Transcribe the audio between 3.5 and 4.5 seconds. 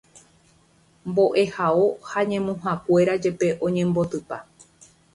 oñembotypa.